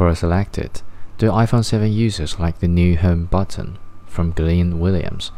[0.00, 0.80] Quora selected.
[1.18, 3.76] Do iPhone 7 users like the new home button?
[4.06, 5.30] From Glenn Williams.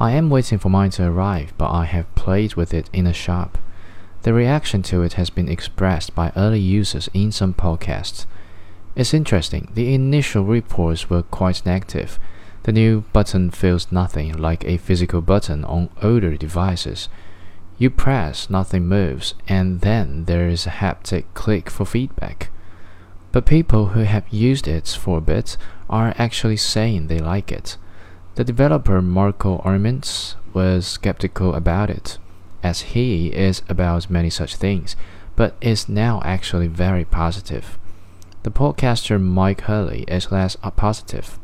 [0.00, 3.12] I am waiting for mine to arrive, but I have played with it in a
[3.12, 3.58] shop.
[4.22, 8.26] The reaction to it has been expressed by early users in some podcasts.
[8.96, 12.18] It's interesting, the initial reports were quite negative.
[12.64, 17.08] The new button feels nothing like a physical button on older devices.
[17.78, 22.48] You press, nothing moves, and then there is a haptic click for feedback.
[23.32, 25.56] But people who have used it for a bit
[25.88, 27.78] are actually saying they like it.
[28.34, 32.18] The developer Marco Arment was skeptical about it,
[32.62, 34.96] as he is about many such things,
[35.34, 37.78] but is now actually very positive.
[38.42, 41.38] The podcaster Mike Hurley is less positive.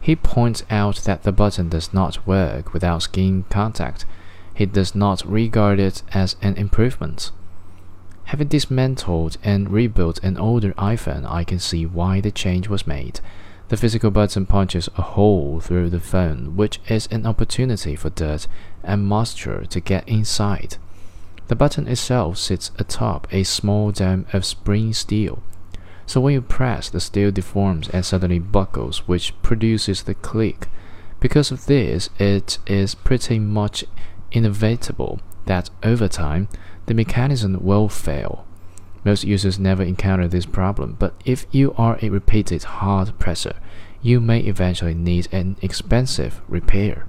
[0.00, 4.04] He points out that the button does not work without skin contact.
[4.54, 7.30] He does not regard it as an improvement.
[8.26, 13.20] Having dismantled and rebuilt an older iPhone, I can see why the change was made.
[13.68, 18.48] The physical button punches a hole through the phone, which is an opportunity for dirt
[18.82, 20.76] and moisture to get inside.
[21.46, 25.40] The button itself sits atop a small dome of spring steel.
[26.04, 30.66] So when you press, the steel deforms and suddenly buckles, which produces the click.
[31.20, 33.84] Because of this, it is pretty much
[34.32, 36.48] inevitable that over time,
[36.86, 38.46] the mechanism will fail.
[39.04, 43.56] Most users never encounter this problem, but if you are a repeated hard presser,
[44.02, 47.06] you may eventually need an expensive repair.